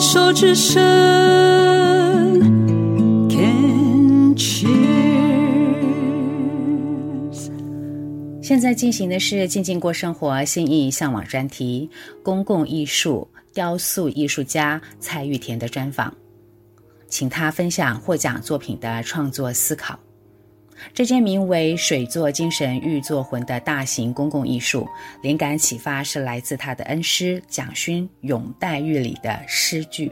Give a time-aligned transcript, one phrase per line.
[0.00, 0.80] 手之声
[3.28, 4.70] ，Can cheers。
[8.42, 11.90] 现在进行的是静静过生活心意向往专题，
[12.22, 16.14] 公共艺术雕塑艺术家蔡玉田的专访，
[17.06, 20.00] 请他分享获奖作品的创作思考。
[20.92, 24.88] 这件名为“水作精神，玉作魂”的大型公共艺术，
[25.22, 30.10] 灵感启发是来自他的恩师蒋勋永代玉里的诗句。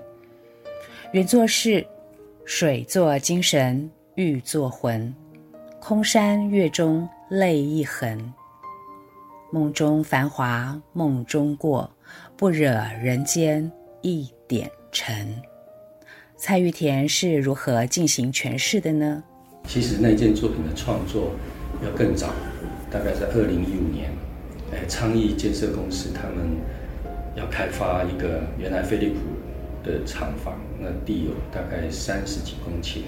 [1.12, 1.84] 原作是
[2.44, 5.14] “水作精神，玉作魂，
[5.80, 8.32] 空山月中泪一痕。
[9.50, 11.90] 梦中繁华梦中过，
[12.36, 13.70] 不惹人间
[14.02, 15.34] 一点尘。”
[16.36, 19.24] 蔡玉田是如何进行诠释的呢？
[19.66, 21.32] 其实那件作品的创作
[21.84, 22.28] 要更早，
[22.90, 24.10] 大概在二零一五年，
[24.72, 26.56] 哎，昌邑建设公司他们
[27.36, 29.18] 要开发一个原来飞利浦
[29.84, 33.00] 的厂房，那地有大概三十几公顷，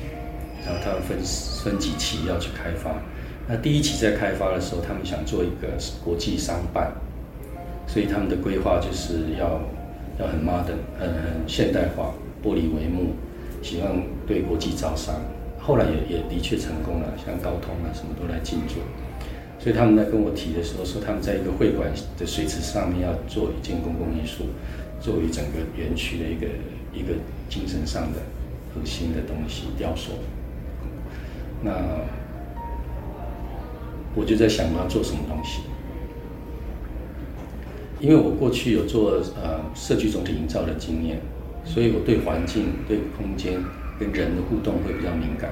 [0.64, 1.18] 然后他们分
[1.64, 3.00] 分几期要去开发。
[3.48, 5.68] 那第一期在开发的时候，他们想做一个
[6.04, 6.92] 国际商办，
[7.86, 9.60] 所以他们的规划就是要
[10.20, 13.14] 要很 modern，很很现代化，玻璃帷幕，
[13.62, 15.14] 希望对国际招商。
[15.62, 18.80] 后来也也的确成功了，像高通啊什么都来进驻，
[19.58, 24.44] 所以他们在跟我提的时候说，他们在一个会馆的水池上面要做一件公共艺术，
[25.00, 26.46] 作为整个园区的一个
[26.92, 27.14] 一个
[27.48, 28.18] 精神上的
[28.74, 30.12] 核心的东西雕塑。
[31.62, 31.70] 那
[34.14, 35.60] 我就在想我要做什么东西，
[38.00, 41.20] 因为我过去有做呃社区总体营造的经验，
[41.64, 43.62] 所以我对环境对空间。
[44.00, 45.50] 跟人的互动会比较敏感，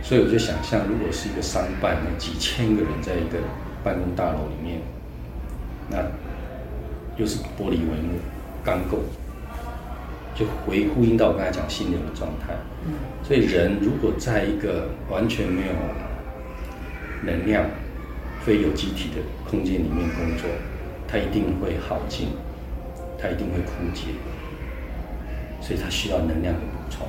[0.00, 3.38] 所以我就想象，如果是一个商办，那几千个人在一个
[3.82, 4.80] 办公大楼里面，
[5.90, 5.98] 那
[7.16, 8.20] 又是玻璃帷幕、
[8.64, 9.00] 钢构，
[10.36, 12.54] 就回呼应到我刚才讲心流的状态。
[13.24, 15.72] 所以人如果在一个完全没有
[17.24, 17.64] 能量、
[18.44, 19.20] 非有机体的
[19.50, 20.48] 空间里面工作，
[21.08, 22.28] 他一定会耗尽，
[23.20, 24.14] 他一定会枯竭，
[25.60, 27.06] 所以他需要能量的补充。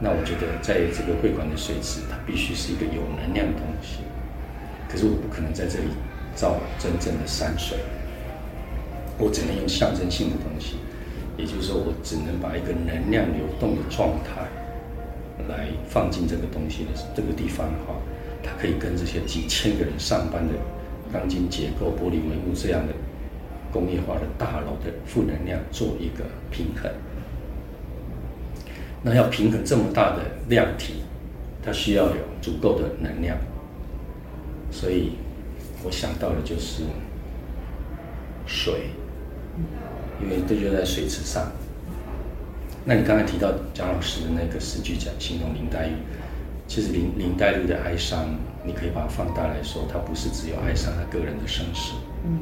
[0.00, 3.98] 那我觉得，在这个会馆的水池，它必须是一个有能量的东西。
[4.88, 5.90] 可是我不可能在这里
[6.34, 7.76] 造真正的山水，
[9.18, 10.76] 我只能用象征性的东西。
[11.36, 14.46] 也就是说，我只能把一个能量流动的状态
[15.48, 17.94] 来放进这个东西的这个地方的话，
[18.42, 20.54] 它可以跟这些几千个人上班的
[21.12, 22.94] 钢筋结构、玻璃帷幕这样的
[23.72, 26.90] 工业化的大楼的负能量做一个平衡。
[29.08, 31.02] 那要平衡这么大的量体，
[31.64, 33.38] 它需要有足够的能量，
[34.70, 35.12] 所以
[35.82, 36.82] 我想到的就是
[38.46, 38.90] 水，
[40.20, 41.50] 因为这就在水池上。
[42.84, 45.92] 那你刚才提到蒋老师的那个诗句讲形容林黛玉，
[46.66, 51.94] 其实林林黛玉的哀伤，你可以把它放大来说，它不是只有哀伤她个人的生死，
[52.26, 52.40] 嗯，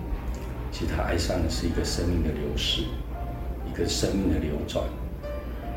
[0.73, 2.83] 其实她哀伤的是一个生命的流逝，
[3.69, 4.85] 一个生命的流转。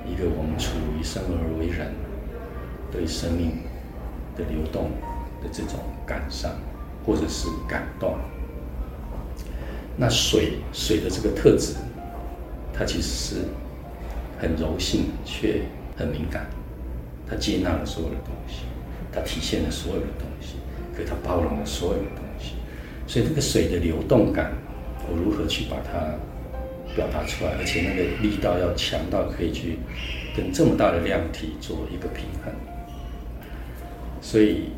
[0.09, 1.93] 一个我们处于生而为人，
[2.91, 3.59] 对生命
[4.35, 4.89] 的流动
[5.41, 6.51] 的这种感伤，
[7.05, 8.17] 或者是感动。
[9.95, 11.75] 那水水的这个特质，
[12.73, 13.35] 它其实是
[14.39, 15.61] 很柔性却
[15.95, 16.47] 很敏感，
[17.29, 18.63] 它接纳了所有的东西，
[19.11, 20.55] 它体现了所有的东西，
[20.95, 22.55] 可它包容了所有的东西。
[23.05, 24.53] 所以这个水的流动感，
[25.09, 26.15] 我如何去把它
[26.99, 29.79] 表达出来，而且那个力道要强到可以去
[30.35, 32.53] 跟这么大的量体做一个平衡。
[34.21, 34.71] 所以，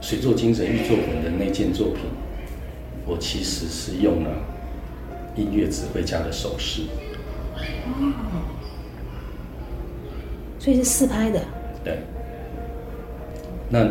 [0.00, 2.06] 水作精神，玉作魂的那件作品，
[3.06, 4.30] 我其实是用了
[5.36, 6.82] 音乐指挥家的手势。
[7.54, 8.42] 哦，
[10.58, 11.40] 所以是四拍的。
[11.84, 11.98] 对。
[13.70, 13.84] 那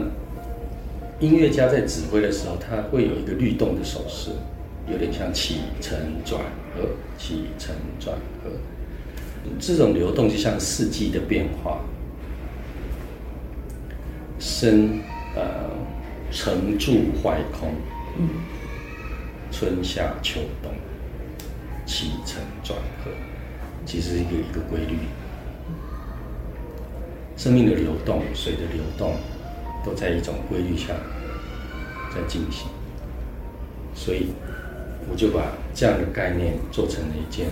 [1.21, 4.31] 音乐家在指挥的时候，他会有一个律动的手势。
[4.91, 6.41] 有点像起承转
[6.75, 8.13] 合，起承转
[8.43, 8.49] 合，
[9.57, 11.79] 这种流动就像四季的变化，
[14.39, 14.99] 生
[15.35, 15.69] 呃
[16.31, 16.91] 成住
[17.23, 17.73] 坏空，
[19.51, 20.69] 春夏秋冬，
[21.85, 23.11] 起承转合，
[23.85, 24.97] 其实是一个一个规律，
[27.37, 29.15] 生命的流动，水的流动，
[29.85, 30.87] 都在一种规律下
[32.13, 32.67] 在进行，
[33.95, 34.27] 所以。
[35.09, 37.47] 我就把这样的概念做成了一件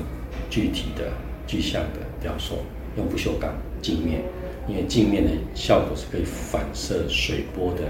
[0.49, 1.11] 具体的、
[1.45, 2.55] 具象的雕塑，
[2.97, 4.21] 用不锈钢镜面，
[4.67, 7.81] 因为镜面的效果是可以反射水波的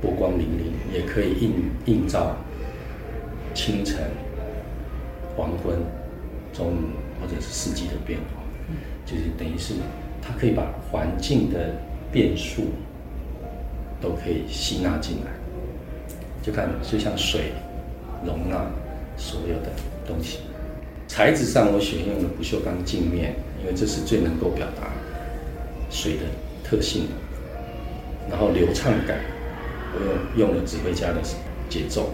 [0.00, 1.52] 波光粼粼，也可以映
[1.86, 2.36] 映照
[3.54, 3.98] 清晨、
[5.36, 5.76] 黄昏、
[6.52, 6.78] 中午、
[7.20, 8.42] 或者是四季的变化，
[9.04, 9.74] 就是等于是
[10.20, 11.74] 它可以把环境的
[12.12, 12.64] 变数
[14.00, 15.30] 都可以吸纳进来，
[16.42, 17.52] 就看就像水
[18.24, 18.64] 容纳
[19.16, 19.70] 所有的
[20.06, 20.38] 东西。
[21.08, 24.90] 材质上我选用了不锈钢镜面，因为这是最能够表达
[25.90, 26.22] 水的
[26.64, 27.06] 特性。
[28.28, 29.20] 然后流畅感，
[29.94, 31.20] 我用用了指挥家的
[31.68, 32.10] 节奏，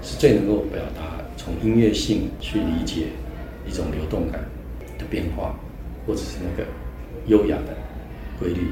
[0.00, 3.06] 是最能够表达从音乐性去理解
[3.66, 4.40] 一种流动感
[4.98, 5.58] 的变化，
[6.06, 6.68] 或者是那个
[7.26, 7.74] 优雅的
[8.38, 8.68] 规律。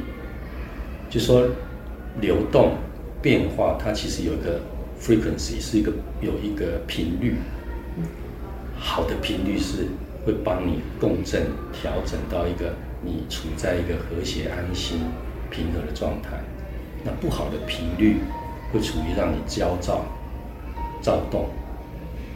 [1.11, 1.45] 就说
[2.21, 2.75] 流动
[3.21, 4.61] 变化，它其实有一个
[5.01, 7.37] frequency，是一个有一个频率。
[8.79, 9.87] 好的频率是
[10.25, 15.01] 会帮你共振调整到一个你处在一个和谐、安心、
[15.51, 16.39] 平和的状态。
[17.03, 18.19] 那不好的频率
[18.73, 20.05] 会处于让你焦躁、
[21.01, 21.49] 躁动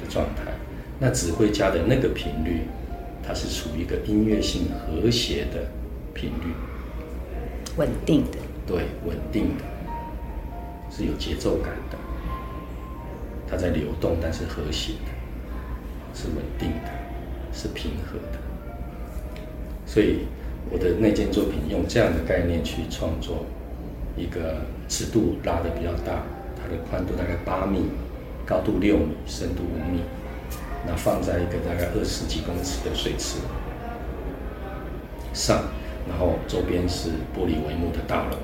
[0.03, 0.53] 的状态。
[0.99, 2.63] 那指挥家的那个频率，
[3.23, 5.69] 它是处于一个音乐性和谐的
[6.15, 6.55] 频率，
[7.77, 8.39] 稳定的。
[8.67, 9.65] 对，稳定的，
[10.91, 11.99] 是有节奏感的。
[13.49, 15.11] 它在流动，但是和谐的，
[16.15, 16.91] 是稳定的，
[17.53, 18.39] 是平和的。
[19.87, 20.27] 所以
[20.71, 23.45] 我的那件作品用这样的概念去创作。
[24.17, 24.59] 一个
[24.89, 26.23] 尺度拉得比较大，
[26.55, 27.87] 它的宽度大概八米，
[28.47, 30.03] 高度六米，深度五米。
[30.87, 33.39] 那放在一个大概二十几公尺的水池
[35.33, 35.65] 上，
[36.09, 38.37] 然后周边是玻璃帷幕的大楼。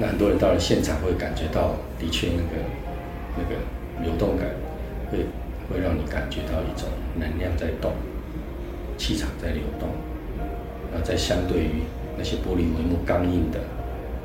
[0.00, 2.64] 那很多人到了现场会感觉到，的确那个
[3.36, 3.60] 那个
[4.02, 4.48] 流动感
[5.10, 5.18] 会
[5.68, 6.88] 会让你感觉到一种
[7.18, 7.92] 能量在动，
[8.96, 9.88] 气场在流动。
[10.92, 11.82] 那在相对于。
[12.18, 13.58] 那些玻璃帷幕刚硬的、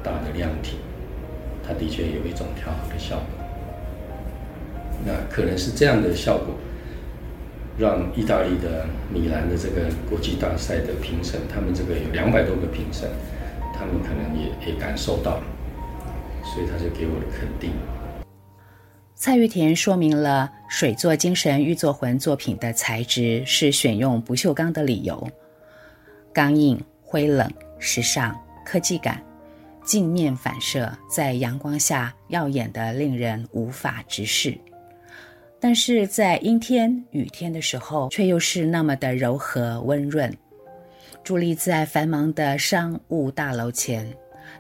[0.04, 0.80] 大的亮体，
[1.66, 3.45] 它的确有一种调和的效果。
[5.06, 6.56] 那可能是这样的效果，
[7.78, 13.07] 让意大利的米兰的这个国际大赛的评审，他们这个有两百多个评审，
[13.74, 15.44] 他们可能也也感受到了，
[16.56, 17.72] 所以他就给我的肯定。
[19.13, 25.28] 蔡玉田说明了水作精神、玉作魂作品的材质是选用不锈钢的理由：
[26.34, 27.52] 刚硬、灰冷。
[27.78, 28.34] 时尚、
[28.66, 29.22] 科技感，
[29.84, 34.57] 镜面反射在阳光下耀眼的令人无法直视，
[35.60, 40.34] 但是在阴天、雨天的时候，却又是那么的柔和温润。
[41.24, 44.12] 伫立在繁忙的商务大楼前，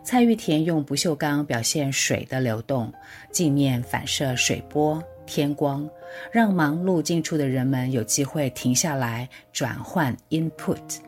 [0.03, 2.91] 蔡玉田用不锈钢表现水的流动，
[3.31, 5.89] 镜面反射水波、天光，
[6.31, 10.99] 让忙碌进出的人们有机会停下来转换 input，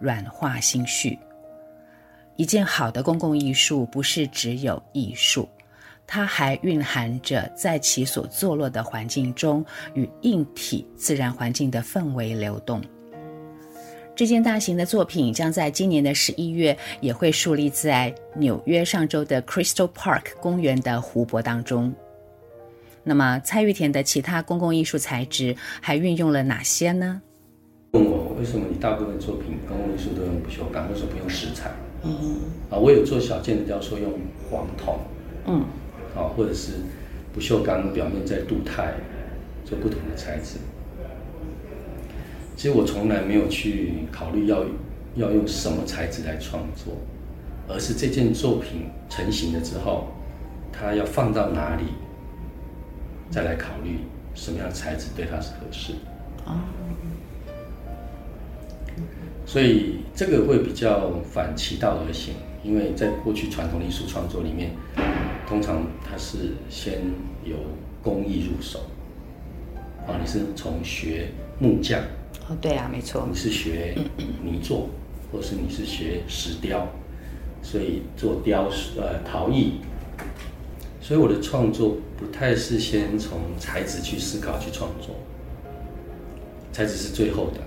[0.00, 1.18] 软化心绪。
[2.36, 5.48] 一件好的公共艺术不是只有艺术，
[6.06, 12.82] 它还蕴含着在其所坐落的环境中与硬体自然环境的氛围流动。
[14.14, 21.92] 这件大型的作品将在今年的十一月也会树立在纽约上周的 Crystal Park 公园的湖泊当中。
[23.02, 27.22] 那么，蔡玉田的其他公共艺术材质还运用了哪些呢？
[27.92, 31.70] 问我为什么你大部分作品公共艺术都用不锈钢，为什么不用石材？
[32.02, 32.36] 嗯
[32.70, 34.12] 啊，我有做小件的雕塑用
[34.50, 34.98] 黄铜，
[35.46, 35.64] 嗯，
[36.14, 36.72] 啊，或者是
[37.32, 38.92] 不锈钢表面再镀钛，
[39.64, 40.58] 做不同的材质。
[42.60, 44.62] 其实我从来没有去考虑要
[45.14, 46.92] 要用什么材质来创作，
[47.66, 50.08] 而是这件作品成型了之后，
[50.70, 51.84] 它要放到哪里，
[53.30, 54.00] 再来考虑
[54.34, 55.94] 什么样的材质对它是合适。
[56.44, 56.60] 啊。
[59.46, 64.72] 所以这个会比较反其道而行，因为在过去传统艺术创作里面，
[65.48, 67.00] 通常它是先
[67.42, 67.56] 由
[68.02, 68.80] 工艺入手，
[70.06, 72.02] 啊，你是从学木匠，
[72.50, 73.96] 哦，对啊，没错，你是学
[74.42, 74.90] 泥作，
[75.30, 76.84] 或是你是学石雕，
[77.62, 79.74] 所以做雕呃陶艺，
[81.00, 85.14] 所以我的创作不太是先从材质去思考去创作，
[86.72, 87.60] 材质是最后的。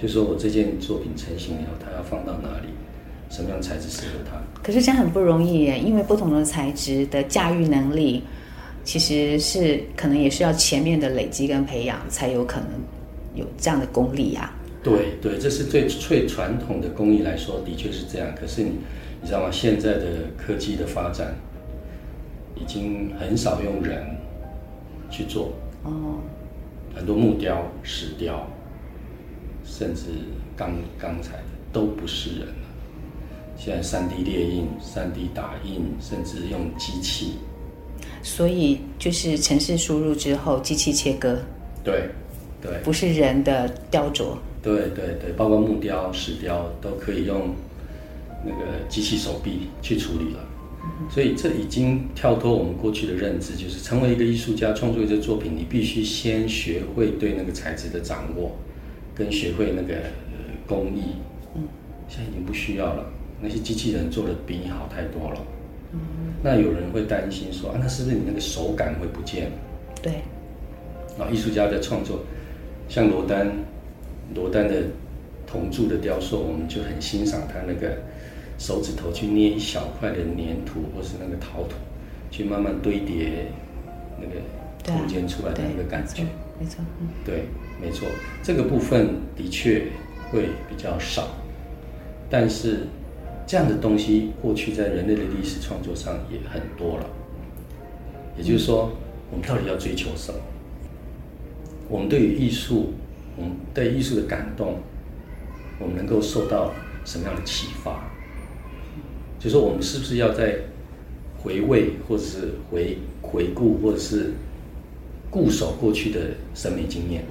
[0.00, 2.68] 就说我这件作品成型以后，它要放到哪里，
[3.28, 4.40] 什么样材质适合它？
[4.62, 8.22] 可是这样很不容易耶，因为不同的材质的驾驭能力，
[8.84, 12.68] 其实是可能也是要前面的累积跟培养，才有可能
[13.38, 14.54] 有这样的功力呀、啊。
[14.82, 18.28] 对对，这是最最传统的工艺来说，的确是这样。
[18.38, 18.72] 可是你
[19.22, 19.48] 你知道吗？
[19.50, 21.34] 现在的科技的发展，
[22.54, 24.04] 已经很少用人
[25.10, 25.52] 去做
[25.84, 26.20] 哦，
[26.94, 28.46] 很多木雕、石雕。
[29.70, 30.04] 甚至
[30.56, 32.54] 钢钢材的都不是人了。
[33.54, 37.34] 现在三 D 列印、三 D 打印，甚至用机器。
[38.22, 41.38] 所以就是城市输入之后，机器切割。
[41.84, 42.08] 对，
[42.60, 44.36] 对，不是人的雕琢。
[44.62, 47.54] 对对对，包括木雕、石雕都可以用
[48.44, 50.40] 那个机器手臂去处理了。
[51.10, 58.52] 所以这已经跳脱我们过去的认知，就是成为一个艺术家，创作一个作品，你必须先学会对那个材质的掌握，
[59.14, 59.94] 跟学会那个
[60.66, 61.14] 工艺。
[61.54, 61.62] 嗯，
[62.08, 63.04] 现在已经不需要了，
[63.40, 65.40] 那些机器人做的比你好太多了。
[65.92, 66.00] 嗯，
[66.42, 69.52] 那有人会担心说啊，那是不是你那个手感会不见？
[70.02, 70.12] 对。
[71.18, 72.20] 啊，艺术家的创作，
[72.88, 73.50] 像罗丹，
[74.34, 74.82] 罗丹的
[75.46, 77.96] 铜铸的雕塑，我们就很欣赏他那个。
[78.60, 81.76] 手指头去捏一小块的粘土，或是那个陶土，
[82.28, 83.52] 去慢慢堆叠
[84.20, 84.42] 那个
[84.84, 86.24] 空间出来的那个感觉，
[86.58, 87.44] 没错，嗯，对，
[87.80, 88.08] 没错，
[88.42, 89.84] 这个部分的确
[90.32, 91.28] 会比较少，
[92.28, 92.88] 但是
[93.46, 97.06] 这样的东西过去在人类的历史创作上也很多了。
[98.36, 98.90] 也就是说，
[99.30, 100.40] 我们到底要追求什么？
[101.88, 102.92] 我们对于艺术，
[103.36, 104.80] 我们对艺术的感动，
[105.78, 106.72] 我们能够受到
[107.04, 108.10] 什么样的启发？
[109.38, 110.58] 就说，我们是不是要在
[111.38, 114.32] 回味，或者是回回顾，或者是
[115.30, 116.20] 固守过去的
[116.54, 117.24] 审美经验？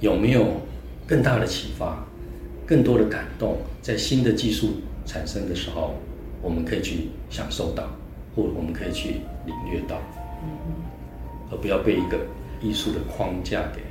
[0.00, 0.62] 有没有
[1.06, 2.06] 更大的启发、
[2.64, 3.58] 更多的感动？
[3.82, 5.96] 在新的技术产生的时候，
[6.40, 7.84] 我们可以去享受到，
[8.34, 10.00] 或我们可以去领略到，
[11.50, 12.18] 而不要被一个
[12.60, 13.82] 艺术的框架给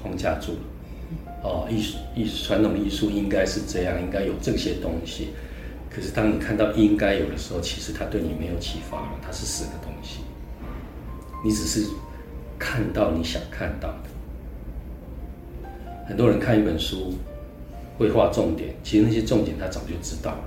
[0.00, 0.58] 框架住了。
[1.42, 5.28] 哦，艺术艺术传统艺术应该是这样，应该有这些东西。
[5.90, 10.20] 可是，当你看到应该有的时候，其实它对你没有启发了，它是死的东西。
[11.44, 11.88] 你只是
[12.58, 14.10] 看到你想看到的。
[16.06, 17.14] 很多人看一本书
[17.96, 20.44] 会画重点，其实那些重点他早就知道了。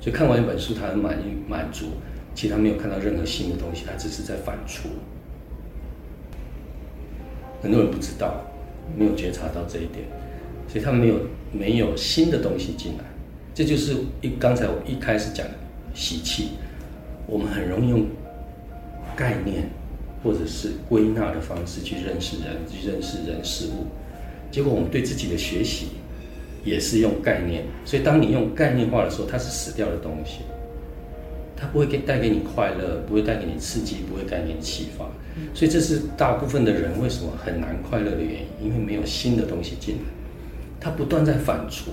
[0.00, 1.86] 就看完一本书，他很满意满足，
[2.34, 4.82] 其实他没有看到任何新的东西，他只是在反刍。
[7.62, 8.44] 很多人不知道，
[8.96, 10.04] 没有觉察到这一点，
[10.68, 11.14] 所以他没有
[11.52, 13.04] 没有新的东西进来。
[13.54, 15.54] 这就是一刚才我一开始讲的
[15.94, 16.50] 习气，
[17.26, 18.06] 我们很容易用
[19.16, 19.68] 概念
[20.22, 23.86] 或者是归纳的方式去认识人，去认识人事物，
[24.50, 25.86] 结果我们对自己的学习
[26.64, 30.40] 也是用概念，所以当你用概念化的时候，它是死掉的东西，
[31.56, 35.06] 它不会给带给你快乐，不会带给你刺激，不会带给你启发，
[35.54, 40.00] 所以这是大部分的人为什么很难快乐的原因，因为没有新的东西进来，
[40.80, 41.88] 他不断在反刍，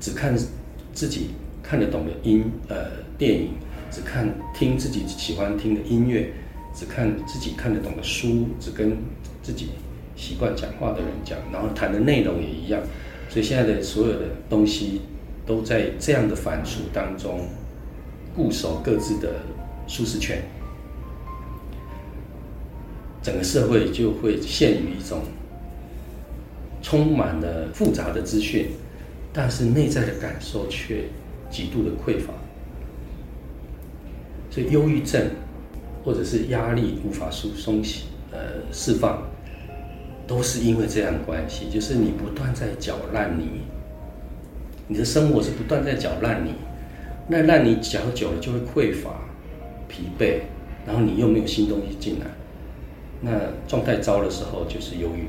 [0.00, 0.36] 只看。
[0.94, 2.76] 自己看得懂的音呃
[3.18, 3.48] 电影，
[3.90, 6.30] 只看听自己喜欢听的音乐，
[6.72, 8.96] 只看自己看得懂的书，只跟
[9.42, 9.70] 自己
[10.14, 12.80] 习惯讲话的人讲，然后谈的内容也一样，
[13.28, 15.00] 所以现在的所有的东西
[15.44, 17.40] 都在这样的反刍当中
[18.36, 19.34] 固守各自的
[19.88, 20.40] 舒适圈，
[23.24, 25.22] 整个社会就会陷于一种
[26.80, 28.68] 充满了复杂的资讯。
[29.36, 31.06] 但是内在的感受却
[31.50, 32.32] 极度的匮乏，
[34.48, 35.28] 所以忧郁症
[36.04, 37.82] 或者是压力无法疏松
[38.30, 38.38] 呃
[38.70, 39.24] 释放，
[40.24, 43.62] 都是因为这样关系，就是你不断在搅烂泥，
[44.86, 46.52] 你的生活是不断在搅烂泥，
[47.26, 49.18] 那烂泥搅久了就会匮乏、
[49.88, 50.42] 疲惫，
[50.86, 52.26] 然后你又没有新东西进来，
[53.24, 53.30] 那
[53.66, 55.26] 状态糟的时候就是忧郁，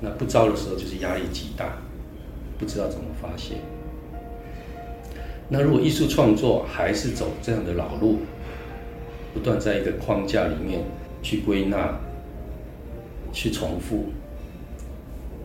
[0.00, 1.78] 那不糟的时候就是压力极大。
[2.58, 3.54] 不知道怎么发泄。
[5.48, 8.18] 那如果艺术创作还是走这样的老路，
[9.32, 10.80] 不断在一个框架里面
[11.22, 12.00] 去归纳、
[13.32, 14.06] 去重复，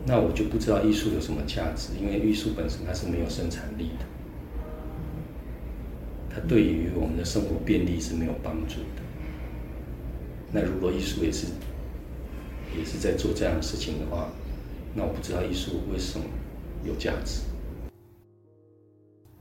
[0.04, 4.04] 那我就不知道艺术有什么价值，因为艺术本身它是没有生产力的，
[6.28, 9.03] 它对于我们的生活便利是没有帮助的。
[10.54, 11.48] 那如果艺术也是
[12.78, 14.30] 也是在做这样的事情的话，
[14.94, 16.24] 那我不知道艺术为什么。
[16.86, 17.40] 有价值。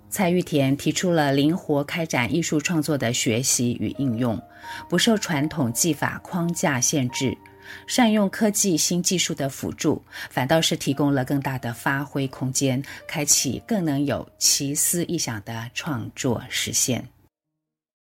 [0.09, 4.41] 蔡玉田提出了灵活开展艺术创作的学习与应用，
[4.87, 7.37] 不受传统技法框架限制，
[7.85, 17.05] 善用科技新技术的辅助，反倒是提供了更大的发挥空间，开启更能有奇思异想的创作实现。